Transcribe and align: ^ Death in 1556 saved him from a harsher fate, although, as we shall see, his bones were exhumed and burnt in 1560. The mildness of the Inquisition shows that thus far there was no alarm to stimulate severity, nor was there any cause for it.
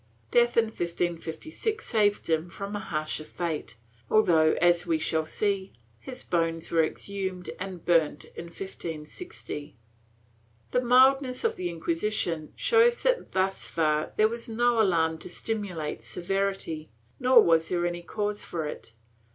^ 0.27 0.31
Death 0.31 0.57
in 0.57 0.65
1556 0.65 1.85
saved 1.85 2.27
him 2.27 2.49
from 2.49 2.75
a 2.75 2.79
harsher 2.79 3.23
fate, 3.23 3.75
although, 4.09 4.53
as 4.53 4.87
we 4.87 4.97
shall 4.97 5.25
see, 5.27 5.73
his 5.99 6.23
bones 6.23 6.71
were 6.71 6.83
exhumed 6.83 7.51
and 7.59 7.85
burnt 7.85 8.23
in 8.35 8.45
1560. 8.45 9.77
The 10.71 10.81
mildness 10.81 11.43
of 11.43 11.55
the 11.55 11.69
Inquisition 11.69 12.51
shows 12.55 13.03
that 13.03 13.31
thus 13.33 13.67
far 13.67 14.13
there 14.17 14.27
was 14.27 14.49
no 14.49 14.81
alarm 14.81 15.19
to 15.19 15.29
stimulate 15.29 16.01
severity, 16.01 16.89
nor 17.19 17.39
was 17.39 17.69
there 17.69 17.85
any 17.85 18.01
cause 18.01 18.43
for 18.43 18.65
it. 18.65 18.93